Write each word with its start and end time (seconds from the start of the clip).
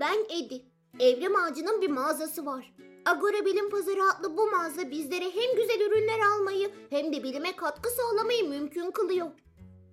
Ben 0.00 0.16
Edi. 0.28 0.62
Evrim 1.00 1.36
Ağacı'nın 1.36 1.82
bir 1.82 1.90
mağazası 1.90 2.46
var. 2.46 2.74
Agora 3.06 3.44
Bilim 3.44 3.70
Pazarı 3.70 4.00
adlı 4.02 4.36
bu 4.36 4.50
mağaza 4.50 4.90
bizlere 4.90 5.24
hem 5.24 5.56
güzel 5.56 5.80
ürünler 5.80 6.18
almayı 6.34 6.70
hem 6.90 7.12
de 7.12 7.22
bilime 7.22 7.56
katkı 7.56 7.90
sağlamayı 7.90 8.48
mümkün 8.48 8.90
kılıyor. 8.90 9.26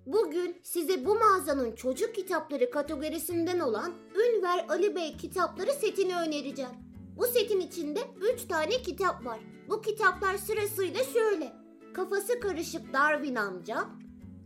Bugün 0.06 0.60
size 0.62 1.04
bu 1.04 1.14
mağazanın 1.14 1.74
çocuk 1.74 2.14
kitapları 2.14 2.70
kategorisinden 2.70 3.60
olan 3.60 3.92
Ünver 4.14 4.66
Ali 4.68 4.96
Bey 4.96 5.16
kitapları 5.16 5.72
setini 5.72 6.16
önereceğim. 6.16 6.72
Bu 7.16 7.26
setin 7.26 7.60
içinde 7.60 8.00
3 8.34 8.48
tane 8.48 8.82
kitap 8.82 9.26
var. 9.26 9.40
Bu 9.68 9.82
kitaplar 9.82 10.36
sırasıyla 10.36 11.04
şöyle. 11.04 11.52
Kafası 11.94 12.40
karışık 12.40 12.92
Darwin 12.92 13.34
amca, 13.34 13.84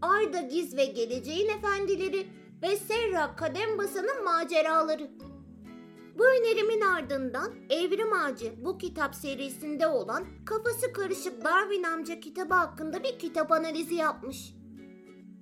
Arda 0.03 0.41
Giz 0.41 0.77
ve 0.77 0.85
Geleceğin 0.85 1.49
Efendileri 1.49 2.27
ve 2.63 2.77
Serra 2.77 3.37
Kadembasa'nın 3.37 4.25
maceraları. 4.25 5.11
Bu 6.19 6.25
önerimin 6.25 6.81
ardından 6.81 7.53
Evrim 7.71 8.13
Ağacı 8.13 8.55
bu 8.65 8.79
kitap 8.79 9.15
serisinde 9.15 9.87
olan 9.87 10.25
Kafası 10.45 10.93
Karışık 10.93 11.45
Darwin 11.45 11.83
amca 11.83 12.21
kitabı 12.21 12.55
hakkında 12.55 13.05
bir 13.05 13.19
kitap 13.19 13.53
analizi 13.53 13.95
yapmış. 13.95 14.55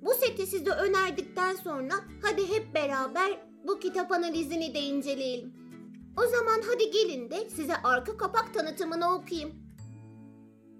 Bu 0.02 0.14
seti 0.14 0.47
size 0.47 0.70
önerdikten 0.70 1.55
sonra 1.55 1.95
hadi 2.23 2.48
hep 2.48 2.74
beraber 2.74 3.47
bu 3.66 3.78
kitap 3.78 4.12
analizini 4.12 4.74
de 4.74 4.80
inceleyelim. 4.80 5.55
O 6.16 6.27
zaman 6.27 6.62
hadi 6.70 6.91
gelin 6.91 7.30
de 7.30 7.50
size 7.50 7.77
arka 7.77 8.16
kapak 8.16 8.55
tanıtımını 8.55 9.14
okuyayım. 9.14 9.55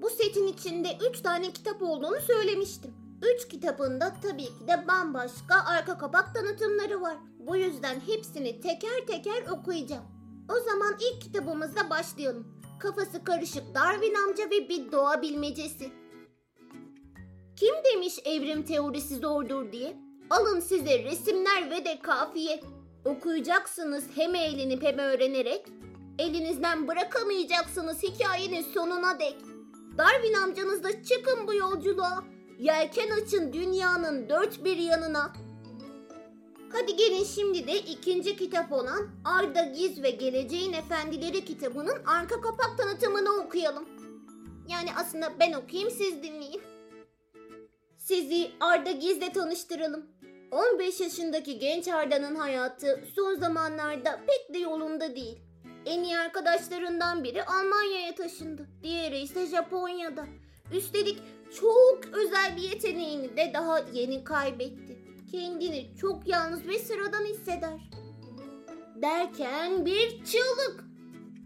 Bu 0.03 0.11
setin 0.11 0.47
içinde 0.47 0.89
3 1.11 1.20
tane 1.20 1.53
kitap 1.53 1.83
olduğunu 1.83 2.20
söylemiştim. 2.20 3.04
3 3.37 3.48
kitabında 3.48 4.16
tabii 4.23 4.45
ki 4.45 4.69
de 4.69 4.88
bambaşka 4.88 5.64
arka 5.66 5.98
kapak 5.98 6.34
tanıtımları 6.34 7.01
var. 7.01 7.16
Bu 7.38 7.56
yüzden 7.56 8.00
hepsini 8.00 8.60
teker 8.60 9.06
teker 9.06 9.42
okuyacağım. 9.50 10.05
O 10.48 10.60
zaman 10.70 10.97
ilk 11.00 11.23
kitabımızla 11.23 11.91
başlayalım. 11.91 12.47
Kafası 12.81 13.25
karışık 13.25 13.75
Darwin 13.75 14.14
amca 14.14 14.44
ve 14.44 14.69
bir 14.69 14.92
doğa 14.92 15.22
bilmecesi. 15.22 15.92
Kim 17.56 17.75
demiş 17.84 18.19
evrim 18.25 18.62
teorisi 18.62 19.16
zordur 19.16 19.72
diye? 19.72 19.97
Alın 20.31 20.61
size 20.61 21.05
resimler 21.05 21.70
ve 21.70 21.84
de 21.84 21.98
kafiye. 22.03 22.61
Okuyacaksınız 23.05 24.05
hem 24.14 24.34
eğlenip 24.34 24.83
hem 24.83 24.98
öğrenerek. 24.98 25.66
Elinizden 26.19 26.88
bırakamayacaksınız 26.88 28.03
hikayenin 28.03 28.62
sonuna 28.62 29.20
dek. 29.20 29.36
Darwin 29.98 30.34
amcanızla 30.34 31.03
çıkın 31.03 31.47
bu 31.47 31.55
yolculuğa. 31.55 32.34
Yelken 32.58 33.10
açın 33.10 33.52
dünyanın 33.52 34.28
dört 34.28 34.64
bir 34.64 34.77
yanına. 34.77 35.33
Hadi 36.72 36.97
gelin 36.97 37.24
şimdi 37.24 37.66
de 37.66 37.78
ikinci 37.78 38.36
kitap 38.36 38.72
olan 38.72 39.08
Arda 39.24 39.64
Giz 39.64 40.02
ve 40.02 40.10
Geleceğin 40.10 40.72
Efendileri 40.72 41.44
kitabının 41.44 42.05
arka 42.06 42.41
kapak 42.41 42.78
tanıtımını 42.78 43.30
okuyalım. 43.32 43.88
Yani 44.69 44.88
aslında 44.97 45.41
ben 45.41 45.52
okuyayım 45.52 45.91
siz 45.91 46.22
dinleyin. 46.22 46.62
Sizi 47.98 48.50
Arda 48.60 48.91
Giz'le 48.91 49.34
tanıştıralım. 49.34 50.06
15 50.50 51.00
yaşındaki 51.00 51.58
genç 51.58 51.88
Arda'nın 51.88 52.34
hayatı 52.34 53.05
son 53.14 53.34
zamanlarda 53.34 54.20
pek 54.27 54.55
de 54.55 54.58
yolunda 54.58 55.16
değil. 55.16 55.38
En 55.86 56.02
iyi 56.02 56.19
arkadaşlarından 56.19 57.25
biri 57.25 57.44
Almanya'ya 57.44 58.14
taşındı. 58.14 58.66
Diğeri 58.82 59.19
ise 59.19 59.47
Japonya'da. 59.47 60.27
Üstelik 60.72 61.19
çok 61.60 62.00
özel 62.12 62.56
bir 62.56 62.62
yeteneğini 62.62 63.36
de 63.36 63.50
daha 63.55 63.78
yeni 63.78 64.24
kaybetti. 64.24 64.98
Kendini 65.30 65.97
çok 66.00 66.28
yalnız 66.28 66.69
ve 66.69 66.78
sıradan 66.78 67.24
hisseder. 67.24 67.91
Derken 69.02 69.86
bir 69.86 70.25
çığlık. 70.25 70.84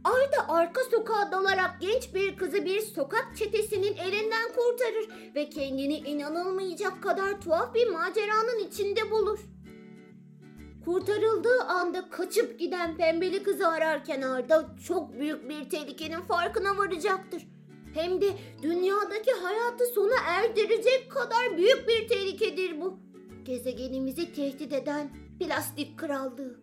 Arda 0.04 0.48
arka 0.48 0.80
sokağa 0.90 1.32
dalarak 1.32 1.70
genç 1.80 2.14
bir 2.14 2.36
kızı 2.36 2.64
bir 2.64 2.80
sokak 2.80 3.36
çetesinin 3.36 3.96
elinden 3.96 4.48
kurtarır 4.56 5.34
ve 5.34 5.50
kendini 5.50 5.96
inanılmayacak 5.96 7.02
kadar 7.02 7.40
tuhaf 7.40 7.74
bir 7.74 7.90
maceranın 7.90 8.58
içinde 8.58 9.10
bulur. 9.10 9.38
Kurtarıldığı 10.84 11.62
anda 11.62 12.10
kaçıp 12.10 12.58
giden 12.58 12.96
pembeli 12.96 13.42
kızı 13.42 13.68
ararken 13.68 14.22
Arda 14.22 14.68
çok 14.86 15.12
büyük 15.12 15.48
bir 15.48 15.70
tehlikenin 15.70 16.20
farkına 16.20 16.76
varacaktır. 16.76 17.42
Hem 17.94 18.20
de 18.20 18.26
dünyadaki 18.62 19.32
hayatı 19.42 19.86
sona 19.86 20.14
erdirecek 20.26 21.10
kadar 21.10 21.56
büyük 21.56 21.88
bir 21.88 22.08
tehlikedir 22.08 22.80
bu. 22.80 22.98
Gezegenimizi 23.44 24.32
tehdit 24.32 24.72
eden 24.72 25.10
plastik 25.40 25.98
krallığı. 25.98 26.60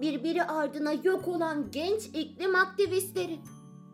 Birbiri 0.00 0.42
ardına 0.42 0.92
yok 0.92 1.28
olan 1.28 1.70
genç 1.70 2.06
iklim 2.06 2.54
aktivistleri. 2.54 3.38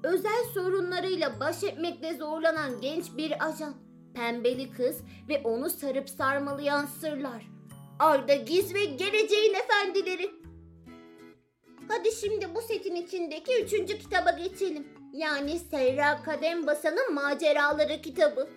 Özel 0.02 0.44
sorunlarıyla 0.54 1.40
baş 1.40 1.64
etmekte 1.64 2.14
zorlanan 2.16 2.80
genç 2.80 3.16
bir 3.16 3.48
ajan. 3.48 3.74
Pembeli 4.14 4.70
kız 4.70 5.00
ve 5.28 5.42
onu 5.44 5.70
sarıp 5.70 6.10
sarmalayan 6.10 6.86
sırlar. 6.86 7.46
Arda 7.98 8.34
Giz 8.34 8.74
ve 8.74 8.84
Geleceğin 8.84 9.54
Efendileri. 9.54 10.30
Hadi 11.88 12.12
şimdi 12.12 12.54
bu 12.54 12.60
setin 12.60 12.94
içindeki 12.94 13.62
üçüncü 13.64 13.98
kitaba 13.98 14.30
geçelim. 14.30 14.97
Yani 15.12 15.58
Serra 15.58 16.22
Kadembasa'nın 16.22 17.14
Maceraları 17.14 18.02
kitabı. 18.02 18.48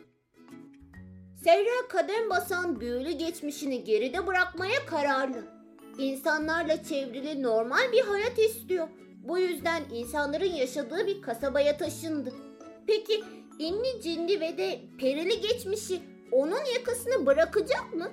Serra 1.44 1.88
Kadembasan 1.89 2.79
büyülü 2.79 3.12
geçmişini 3.12 3.84
geride 3.84 4.28
bırakmaya 4.28 4.85
kararlı. 4.85 5.44
İnsanlarla 5.97 6.84
çevrili 6.84 7.44
normal 7.44 7.91
bir 7.91 8.01
hayat 8.01 8.40
istiyor. 8.40 8.88
Bu 9.23 9.40
yüzden 9.40 9.84
insanların 9.94 10.53
yaşadığı 10.53 11.07
bir 11.07 11.22
kasabaya 11.22 11.78
taşındı. 11.78 12.34
Peki 12.88 13.23
inni 13.59 14.01
cinli 14.01 14.40
ve 14.40 14.57
de 14.57 14.79
perili 15.00 15.41
geçmişi 15.41 16.00
onun 16.31 16.66
yakasını 16.75 17.25
bırakacak 17.25 17.94
mı? 17.94 18.11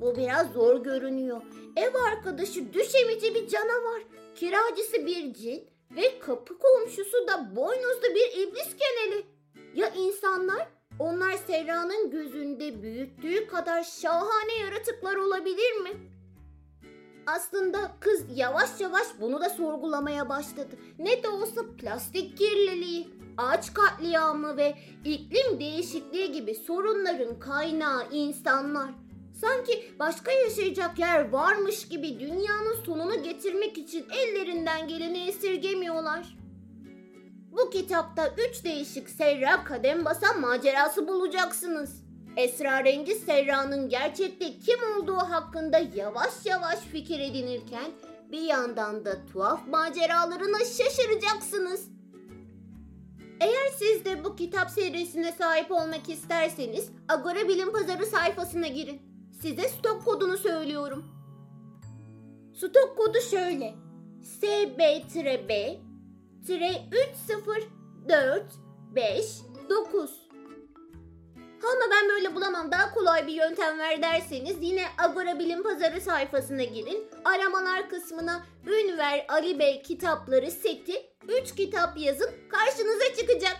Bu 0.00 0.16
biraz 0.16 0.52
zor 0.52 0.84
görünüyor. 0.84 1.42
Ev 1.76 1.94
arkadaşı 2.12 2.72
düşemici 2.72 3.34
bir 3.34 3.48
canavar, 3.48 4.02
kiracısı 4.34 5.06
bir 5.06 5.34
cin 5.34 5.73
ve 5.96 6.18
kapı 6.18 6.58
komşusu 6.58 7.28
da 7.28 7.56
boynuzlu 7.56 8.14
bir 8.14 8.42
iblis 8.42 8.76
geneli. 8.76 9.26
Ya 9.74 9.88
insanlar? 9.88 10.68
Onlar 10.98 11.32
Serra'nın 11.46 12.10
gözünde 12.10 12.82
büyüttüğü 12.82 13.46
kadar 13.46 13.82
şahane 13.82 14.54
yaratıklar 14.60 15.16
olabilir 15.16 15.80
mi? 15.82 15.90
Aslında 17.26 17.90
kız 18.00 18.24
yavaş 18.34 18.80
yavaş 18.80 19.06
bunu 19.20 19.40
da 19.40 19.50
sorgulamaya 19.50 20.28
başladı. 20.28 20.76
Ne 20.98 21.22
de 21.22 21.28
olsa 21.28 21.60
plastik 21.78 22.38
kirliliği, 22.38 23.08
ağaç 23.36 23.74
katliamı 23.74 24.56
ve 24.56 24.74
iklim 25.04 25.60
değişikliği 25.60 26.32
gibi 26.32 26.54
sorunların 26.54 27.38
kaynağı 27.38 28.10
insanlar. 28.10 28.90
Sanki 29.44 29.92
başka 29.98 30.32
yaşayacak 30.32 30.98
yer 30.98 31.28
varmış 31.28 31.88
gibi 31.88 32.20
dünyanın 32.20 32.76
sonunu 32.86 33.22
getirmek 33.22 33.78
için 33.78 34.06
ellerinden 34.10 34.88
geleni 34.88 35.28
esirgemiyorlar. 35.28 36.36
Bu 37.52 37.70
kitapta 37.70 38.34
üç 38.48 38.64
değişik 38.64 39.10
Serra 39.10 39.64
kadem 39.64 40.04
basan 40.04 40.40
macerası 40.40 41.08
bulacaksınız. 41.08 42.04
Esrarengiz 42.36 43.18
Serra'nın 43.18 43.88
gerçekte 43.88 44.58
kim 44.58 44.78
olduğu 44.96 45.16
hakkında 45.16 45.78
yavaş 45.94 46.46
yavaş 46.46 46.78
fikir 46.78 47.20
edinirken 47.20 47.90
bir 48.32 48.42
yandan 48.42 49.04
da 49.04 49.26
tuhaf 49.32 49.68
maceralarına 49.68 50.58
şaşıracaksınız. 50.58 51.88
Eğer 53.40 53.68
siz 53.78 54.04
de 54.04 54.24
bu 54.24 54.36
kitap 54.36 54.70
serisine 54.70 55.32
sahip 55.32 55.72
olmak 55.72 56.08
isterseniz 56.08 56.88
Agora 57.08 57.48
Bilim 57.48 57.72
Pazarı 57.72 58.06
sayfasına 58.06 58.66
girin. 58.66 59.13
Size 59.44 59.68
stok 59.68 60.04
kodunu 60.04 60.36
söylüyorum. 60.36 61.04
Stok 62.54 62.96
kodu 62.96 63.20
şöyle. 63.30 63.74
SB-B 64.22 65.78
3045 66.46 67.62
Ama 71.62 71.90
ben 71.90 72.08
böyle 72.08 72.34
bulamam 72.34 72.72
daha 72.72 72.94
kolay 72.94 73.26
bir 73.26 73.32
yöntem 73.32 73.78
ver 73.78 74.02
derseniz 74.02 74.56
yine 74.60 74.84
Agora 74.98 75.38
Bilim 75.38 75.62
Pazarı 75.62 76.00
sayfasına 76.00 76.64
girin. 76.64 77.08
Aramalar 77.24 77.90
kısmına 77.90 78.46
Ünver 78.66 79.26
Ali 79.28 79.58
Bey 79.58 79.82
kitapları 79.82 80.50
seti 80.50 81.06
3 81.42 81.54
kitap 81.54 81.98
yazın 81.98 82.30
karşınıza 82.50 83.14
çıkacak. 83.20 83.56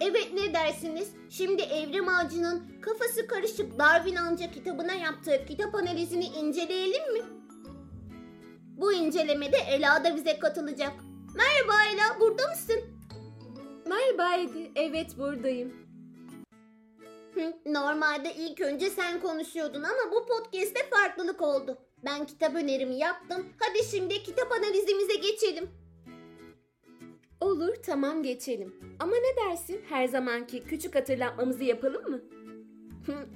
Evet 0.00 0.32
ne 0.34 0.54
dersiniz? 0.54 1.10
Şimdi 1.30 1.62
Evrim 1.62 2.08
Ağacı'nın 2.08 2.80
kafası 2.80 3.26
karışık 3.26 3.78
Darwin 3.78 4.16
amca 4.16 4.50
kitabına 4.50 4.92
yaptığı 4.92 5.46
kitap 5.48 5.74
analizini 5.74 6.24
inceleyelim 6.24 7.12
mi? 7.12 7.20
Bu 8.76 8.92
incelemede 8.92 9.56
Ela 9.56 10.04
da 10.04 10.16
bize 10.16 10.38
katılacak. 10.38 10.92
Merhaba 11.36 11.72
Ela, 11.92 12.20
burada 12.20 12.48
mısın? 12.48 12.80
Merhaba 13.86 14.36
Edi. 14.36 14.72
Evet 14.74 15.18
buradayım. 15.18 15.86
Normalde 17.66 18.34
ilk 18.34 18.60
önce 18.60 18.90
sen 18.90 19.20
konuşuyordun 19.20 19.82
ama 19.82 20.12
bu 20.12 20.26
podcast'te 20.26 20.90
farklılık 20.90 21.42
oldu. 21.42 21.78
Ben 22.04 22.26
kitap 22.26 22.54
önerimi 22.54 22.98
yaptım. 22.98 23.46
Hadi 23.58 23.84
şimdi 23.90 24.22
kitap 24.22 24.52
analizimize 24.52 25.14
geçelim. 25.14 25.70
Olur 27.46 27.74
tamam 27.86 28.22
geçelim. 28.22 28.74
Ama 28.98 29.12
ne 29.16 29.50
dersin 29.50 29.80
her 29.88 30.06
zamanki 30.06 30.64
küçük 30.64 30.94
hatırlatmamızı 30.94 31.64
yapalım 31.64 32.10
mı? 32.10 32.20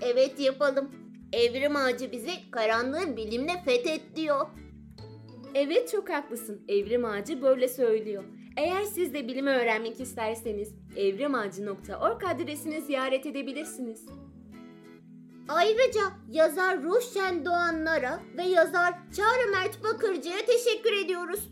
Evet 0.00 0.40
yapalım. 0.40 0.90
Evrim 1.32 1.76
ağacı 1.76 2.12
bizi 2.12 2.50
karanlığı 2.50 3.16
bilimle 3.16 3.52
fethet 3.64 4.16
diyor. 4.16 4.46
Evet 5.54 5.90
çok 5.92 6.10
haklısın. 6.10 6.64
Evrim 6.68 7.04
Ağacı 7.04 7.42
böyle 7.42 7.68
söylüyor. 7.68 8.24
Eğer 8.56 8.82
siz 8.82 9.14
de 9.14 9.28
bilimi 9.28 9.50
öğrenmek 9.50 10.00
isterseniz 10.00 10.74
evrimağacı.org 10.96 12.24
adresini 12.24 12.80
ziyaret 12.80 13.26
edebilirsiniz. 13.26 14.06
Ayrıca 15.48 16.00
yazar 16.30 16.82
Ruşen 16.82 17.44
Doğanlara 17.44 18.20
ve 18.36 18.42
yazar 18.42 18.94
Çağrı 19.16 19.50
Mert 19.52 19.84
Bakırcı'ya 19.84 20.38
teşekkür 20.46 20.92
ediyoruz. 21.04 21.48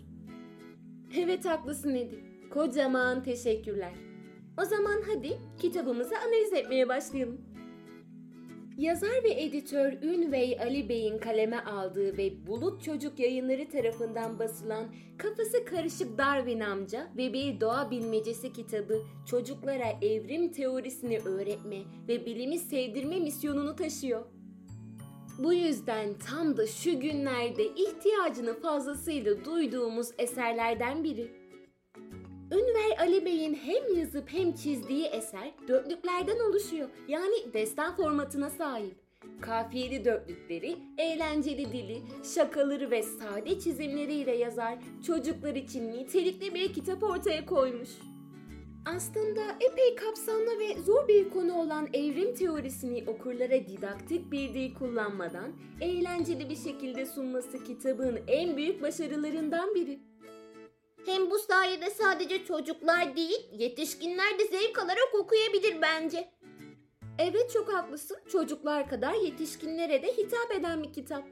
Evet 1.17 1.45
haklısın 1.45 1.95
Edi. 1.95 2.29
Kocaman 2.51 3.23
teşekkürler. 3.23 3.93
O 4.63 4.65
zaman 4.65 5.03
hadi 5.07 5.39
kitabımızı 5.59 6.15
analiz 6.19 6.53
etmeye 6.53 6.89
başlayalım. 6.89 7.41
Yazar 8.79 9.25
ve 9.25 9.43
editör 9.43 9.93
Ünvey 10.03 10.59
Ali 10.61 10.89
Bey'in 10.89 11.19
kaleme 11.19 11.59
aldığı 11.59 12.17
ve 12.17 12.47
Bulut 12.47 12.83
Çocuk 12.83 13.19
Yayınları 13.19 13.69
tarafından 13.69 14.39
basılan 14.39 14.85
Kafası 15.19 15.65
Karışık 15.65 16.19
Darwin 16.19 16.61
Amca 16.61 17.09
ve 17.17 17.33
Bir 17.33 17.61
Doğa 17.61 17.91
Bilmecesi 17.91 18.53
kitabı 18.53 19.03
çocuklara 19.27 19.87
evrim 20.03 20.53
teorisini 20.53 21.19
öğretme 21.19 21.79
ve 22.09 22.27
bilimi 22.27 22.59
sevdirme 22.59 23.21
misyonunu 23.21 23.77
taşıyor. 23.77 24.27
Bu 25.39 25.53
yüzden 25.53 26.15
tam 26.15 26.57
da 26.57 26.67
şu 26.67 27.01
günlerde 27.01 27.65
ihtiyacını 27.65 28.61
fazlasıyla 28.61 29.45
duyduğumuz 29.45 30.09
eserlerden 30.19 31.05
biri. 31.05 31.38
Ünver 32.53 32.99
Ali 32.99 33.25
Bey'in 33.25 33.55
hem 33.55 33.97
yazıp 33.97 34.33
hem 34.33 34.53
çizdiği 34.53 35.05
eser 35.05 35.53
dörtlüklerden 35.69 36.39
oluşuyor. 36.39 36.89
Yani 37.09 37.53
destan 37.53 37.97
formatına 37.97 38.51
sahip. 38.51 38.97
Kafiyeli 39.41 40.05
dörtlükleri, 40.05 40.77
eğlenceli 40.99 41.73
dili, 41.73 42.03
şakaları 42.35 42.91
ve 42.91 43.03
sade 43.03 43.61
çizimleriyle 43.61 44.37
yazar 44.37 44.79
çocuklar 45.07 45.55
için 45.55 45.93
nitelikli 45.93 46.55
bir 46.55 46.73
kitap 46.73 47.03
ortaya 47.03 47.47
koymuş. 47.47 47.91
Aslında 48.97 49.41
epey 49.61 49.95
kapsamlı 49.95 50.59
ve 50.59 50.83
zor 50.83 51.09
bir 51.09 51.31
konu 51.31 51.55
olan 51.55 51.89
evrim 51.93 52.35
teorisini 52.35 53.05
okurlara 53.07 53.67
didaktik 53.67 54.33
bir 54.33 54.55
dil 54.55 54.75
kullanmadan 54.75 55.53
eğlenceli 55.81 56.51
bir 56.51 56.57
şekilde 56.57 57.07
sunması 57.07 57.65
kitabın 57.65 58.21
en 58.27 58.57
büyük 58.57 58.83
başarılarından 58.83 59.75
biri. 59.75 59.99
Hem 61.09 61.31
bu 61.31 61.39
sayede 61.39 61.91
sadece 61.91 62.45
çocuklar 62.45 63.17
değil, 63.17 63.49
yetişkinler 63.53 64.39
de 64.39 64.45
zevk 64.45 64.79
alarak 64.79 65.15
okuyabilir 65.21 65.83
bence. 65.83 66.31
Evet 67.19 67.51
çok 67.53 67.73
haklısın. 67.73 68.17
Çocuklar 68.33 68.89
kadar 68.89 69.15
yetişkinlere 69.15 70.03
de 70.03 70.13
hitap 70.17 70.55
eden 70.59 70.83
bir 70.83 70.93
kitap. 70.93 71.25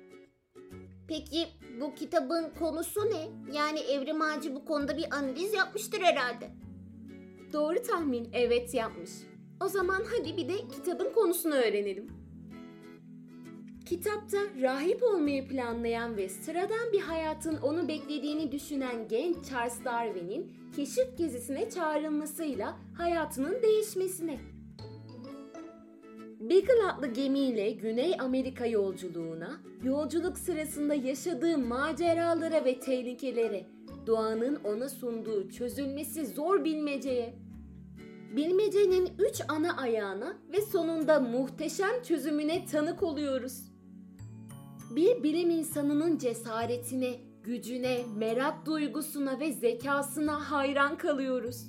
Peki 1.08 1.48
bu 1.80 1.94
kitabın 1.94 2.50
konusu 2.58 3.10
ne? 3.10 3.52
Yani 3.52 3.78
Evrim 3.78 4.22
Ağacı 4.22 4.54
bu 4.54 4.64
konuda 4.64 4.96
bir 4.96 5.14
analiz 5.14 5.54
yapmıştır 5.54 6.00
herhalde. 6.00 6.50
Doğru 7.52 7.82
tahmin. 7.82 8.28
Evet 8.32 8.74
yapmış. 8.74 9.10
O 9.64 9.68
zaman 9.68 10.02
hadi 10.16 10.36
bir 10.36 10.48
de 10.48 10.56
kitabın 10.76 11.12
konusunu 11.12 11.54
öğrenelim. 11.54 12.25
Kitapta 13.86 14.38
rahip 14.62 15.02
olmayı 15.02 15.48
planlayan 15.48 16.16
ve 16.16 16.28
sıradan 16.28 16.92
bir 16.92 17.00
hayatın 17.00 17.56
onu 17.56 17.88
beklediğini 17.88 18.52
düşünen 18.52 19.08
genç 19.08 19.36
Charles 19.50 19.84
Darwin'in 19.84 20.52
keşif 20.76 21.18
gezisine 21.18 21.70
çağrılmasıyla 21.70 22.78
hayatının 22.96 23.62
değişmesine. 23.62 24.38
Beagle 26.40 26.82
adlı 26.92 27.06
gemiyle 27.06 27.70
Güney 27.70 28.14
Amerika 28.18 28.66
yolculuğuna, 28.66 29.60
yolculuk 29.82 30.38
sırasında 30.38 30.94
yaşadığı 30.94 31.58
maceralara 31.58 32.64
ve 32.64 32.80
tehlikelere, 32.80 33.66
doğanın 34.06 34.56
ona 34.64 34.88
sunduğu 34.88 35.50
çözülmesi 35.50 36.26
zor 36.26 36.64
bilmeceye, 36.64 37.34
bilmecenin 38.36 39.10
üç 39.18 39.40
ana 39.48 39.76
ayağına 39.76 40.36
ve 40.52 40.60
sonunda 40.60 41.20
muhteşem 41.20 42.02
çözümüne 42.02 42.66
tanık 42.66 43.02
oluyoruz. 43.02 43.75
Bir 44.90 45.22
bilim 45.22 45.50
insanının 45.50 46.18
cesaretine, 46.18 47.14
gücüne, 47.42 47.98
merak 48.16 48.66
duygusuna 48.66 49.40
ve 49.40 49.52
zekasına 49.52 50.50
hayran 50.50 50.98
kalıyoruz. 50.98 51.66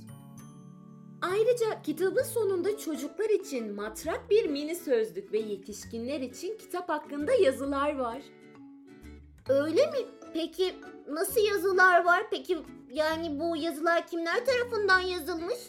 Ayrıca 1.22 1.82
kitabın 1.82 2.24
sonunda 2.24 2.78
çocuklar 2.78 3.30
için 3.30 3.76
matrak 3.76 4.30
bir 4.30 4.50
mini 4.50 4.76
sözlük 4.76 5.34
ve 5.34 5.40
yetişkinler 5.40 6.22
için 6.22 6.58
kitap 6.58 6.90
hakkında 6.90 7.32
yazılar 7.34 7.96
var. 7.98 8.22
Öyle 9.50 9.86
mi? 9.86 9.98
Peki 10.34 10.76
nasıl 11.10 11.42
yazılar 11.42 12.06
var? 12.06 12.24
Peki 12.32 12.58
yani 12.92 13.40
bu 13.40 13.58
yazılar 13.58 14.08
kimler 14.08 14.46
tarafından 14.46 15.00
yazılmış? 15.00 15.60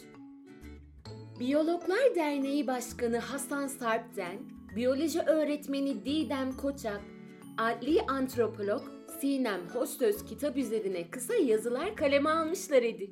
Biyologlar 1.39 2.15
Derneği 2.15 2.67
Başkanı 2.67 3.17
Hasan 3.17 3.67
Sarp'ten, 3.67 4.39
biyoloji 4.75 5.21
öğretmeni 5.21 6.05
Didem 6.05 6.57
Koçak, 6.57 7.01
adli 7.59 8.01
antropolog 8.07 8.81
Sinem 9.21 9.69
Hoşsöz 9.73 10.25
kitap 10.25 10.57
üzerine 10.57 11.09
kısa 11.09 11.35
yazılar 11.35 11.95
kaleme 11.95 12.29
almışlar 12.29 12.83
idi. 12.83 13.11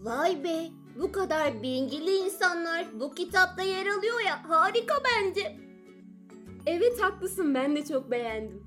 Vay 0.00 0.44
be! 0.44 0.68
Bu 1.02 1.12
kadar 1.12 1.62
bilgili 1.62 2.16
insanlar 2.16 3.00
bu 3.00 3.14
kitapta 3.14 3.62
yer 3.62 3.86
alıyor 3.86 4.20
ya 4.26 4.48
harika 4.48 4.94
bence. 5.04 5.56
Evet 6.66 7.02
haklısın 7.02 7.54
ben 7.54 7.76
de 7.76 7.84
çok 7.84 8.10
beğendim. 8.10 8.66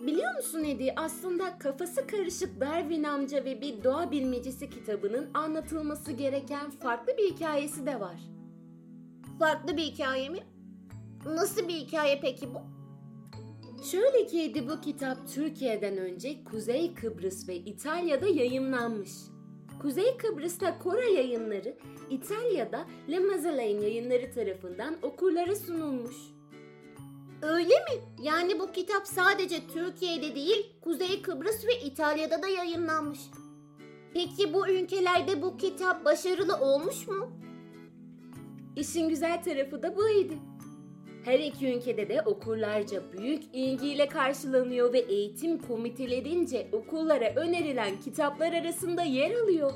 Biliyor 0.00 0.34
musun 0.36 0.64
Edi 0.64 0.94
aslında 0.96 1.58
kafası 1.58 2.06
karışık 2.06 2.60
Darwin 2.60 3.04
amca 3.04 3.44
ve 3.44 3.60
bir 3.60 3.84
doğa 3.84 4.10
bilmecesi 4.10 4.70
kitabının 4.70 5.30
anlatılması 5.34 6.12
gereken 6.12 6.70
farklı 6.70 7.16
bir 7.18 7.34
hikayesi 7.34 7.86
de 7.86 8.00
var. 8.00 8.16
Farklı 9.38 9.76
bir 9.76 9.82
hikaye 9.82 10.28
mi? 10.28 10.40
Nasıl 11.26 11.68
bir 11.68 11.74
hikaye 11.74 12.20
peki 12.22 12.54
bu? 12.54 12.79
Şöyle 13.82 14.26
ki 14.26 14.68
bu 14.68 14.80
kitap 14.80 15.18
Türkiye'den 15.34 15.96
önce 15.96 16.44
Kuzey 16.44 16.94
Kıbrıs 16.94 17.48
ve 17.48 17.56
İtalya'da 17.56 18.26
yayımlanmış. 18.26 19.10
Kuzey 19.82 20.16
Kıbrıs'ta 20.16 20.78
Kora 20.78 21.04
yayınları, 21.04 21.76
İtalya'da 22.10 22.86
Le 23.10 23.18
Mazalain 23.18 23.80
yayınları 23.80 24.32
tarafından 24.32 24.96
okurlara 25.02 25.56
sunulmuş. 25.56 26.16
Öyle 27.42 27.74
mi? 27.74 28.22
Yani 28.22 28.60
bu 28.60 28.72
kitap 28.72 29.06
sadece 29.06 29.56
Türkiye'de 29.74 30.34
değil, 30.34 30.72
Kuzey 30.80 31.22
Kıbrıs 31.22 31.66
ve 31.66 31.80
İtalya'da 31.80 32.42
da 32.42 32.48
yayınlanmış. 32.48 33.20
Peki 34.14 34.54
bu 34.54 34.68
ülkelerde 34.68 35.42
bu 35.42 35.56
kitap 35.56 36.04
başarılı 36.04 36.56
olmuş 36.56 37.08
mu? 37.08 37.30
İşin 38.76 39.08
güzel 39.08 39.42
tarafı 39.42 39.82
da 39.82 39.96
bu 39.96 40.08
idi. 40.08 40.49
Her 41.24 41.38
iki 41.38 41.74
ülkede 41.74 42.08
de 42.08 42.22
okurlarca 42.22 43.12
büyük 43.12 43.42
ilgiyle 43.52 44.08
karşılanıyor 44.08 44.92
ve 44.92 44.98
eğitim 44.98 45.58
komitelerince 45.58 46.68
okullara 46.72 47.34
önerilen 47.36 48.00
kitaplar 48.00 48.52
arasında 48.52 49.02
yer 49.02 49.30
alıyor. 49.30 49.72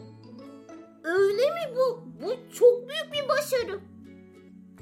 Öyle 1.05 1.43
mi 1.43 1.77
bu? 1.77 2.01
Bu 2.23 2.35
çok 2.53 2.89
büyük 2.89 3.13
bir 3.13 3.29
başarı. 3.29 3.81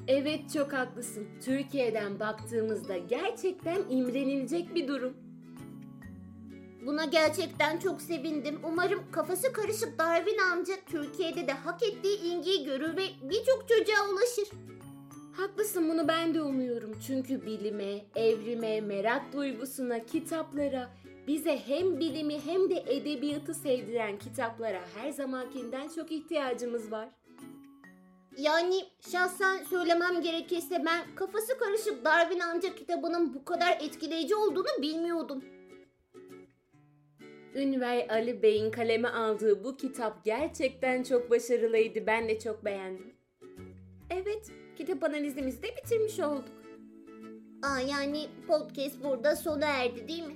Evet 0.09 0.41
çok 0.55 0.73
haklısın. 0.73 1.27
Türkiye'den 1.45 2.21
baktığımızda 2.21 2.97
gerçekten 2.97 3.79
imrenilecek 3.91 4.75
bir 4.75 4.89
durum. 4.89 5.17
Buna 6.87 7.05
gerçekten 7.05 7.79
çok 7.79 8.03
sevindim. 8.03 8.61
Umarım 8.65 9.01
kafası 9.13 9.53
karışık 9.53 9.99
Darwin 9.99 10.39
amca 10.53 10.75
Türkiye'de 10.87 11.47
de 11.47 11.53
hak 11.53 11.83
ettiği 11.83 12.21
ilgiyi 12.21 12.65
görür 12.65 12.97
ve 12.97 13.03
birçok 13.23 13.67
çocuğa 13.69 14.09
ulaşır. 14.13 14.49
Haklısın 15.33 15.89
bunu 15.89 16.09
ben 16.09 16.35
de 16.35 16.43
umuyorum. 16.43 16.99
Çünkü 17.07 17.47
bilime, 17.47 18.01
evrime, 18.17 18.81
merak 18.81 19.33
duygusuna, 19.33 20.05
kitaplara, 20.05 20.91
bize 21.27 21.59
hem 21.67 22.01
bilimi 22.01 22.41
hem 22.41 22.71
de 22.71 22.85
edebiyatı 22.87 23.55
sevdiren 23.55 24.19
kitaplara 24.19 24.81
her 24.97 25.11
zamankinden 25.11 25.89
çok 25.89 26.13
ihtiyacımız 26.13 26.93
var. 26.93 27.09
Yani 28.39 28.85
şahsen 29.13 29.65
söylemem 29.65 30.23
gerekirse 30.23 30.83
ben 30.87 31.15
kafası 31.15 31.59
karışık 31.59 32.05
Darwin 32.05 32.41
amca 32.41 32.75
kitabının 32.75 33.35
bu 33.35 33.45
kadar 33.45 33.79
etkileyici 33.81 34.35
olduğunu 34.35 34.83
bilmiyordum. 34.83 35.45
Ünver 37.55 38.07
Ali 38.09 38.43
Bey'in 38.43 38.71
kaleme 38.71 39.09
aldığı 39.09 39.65
bu 39.65 39.77
kitap 39.77 40.25
gerçekten 40.25 41.03
çok 41.03 41.31
başarılıydı. 41.31 42.07
Ben 42.07 42.29
de 42.29 42.39
çok 42.39 42.65
beğendim. 42.65 43.15
Evet, 44.11 44.62
kitap 44.83 45.05
analizimizi 45.05 45.63
de 45.63 45.69
bitirmiş 45.77 46.21
olduk. 46.21 46.45
Aa, 47.63 47.81
yani 47.81 48.27
podcast 48.47 49.05
burada 49.05 49.37
sona 49.37 49.67
erdi 49.67 50.09
değil 50.09 50.27
mi? 50.27 50.35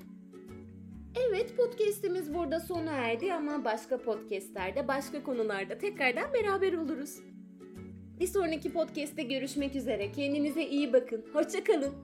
Evet 1.29 1.57
podcast'imiz 1.57 2.35
burada 2.35 2.61
sona 2.61 2.93
erdi 2.93 3.33
ama 3.33 3.65
başka 3.65 3.99
podcast'lerde 3.99 4.88
başka 4.88 5.23
konularda 5.23 5.79
tekrardan 5.79 6.33
beraber 6.33 6.73
oluruz. 6.73 7.19
Bir 8.21 8.26
sonraki 8.26 8.73
podcast'te 8.73 9.23
görüşmek 9.23 9.76
üzere. 9.76 10.12
Kendinize 10.12 10.62
iyi 10.62 10.93
bakın. 10.93 11.25
Hoşçakalın. 11.33 11.95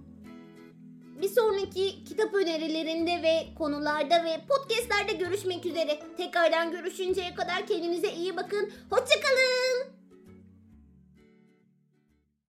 Bir 1.22 1.28
sonraki 1.28 2.04
kitap 2.04 2.34
önerilerinde 2.34 3.22
ve 3.22 3.54
konularda 3.58 4.24
ve 4.24 4.40
podcastlerde 4.48 5.24
görüşmek 5.24 5.66
üzere. 5.66 5.98
Tekrardan 6.16 6.70
görüşünceye 6.70 7.34
kadar 7.34 7.66
kendinize 7.66 8.12
iyi 8.12 8.36
bakın. 8.36 8.70
Hoşçakalın. 8.90 9.91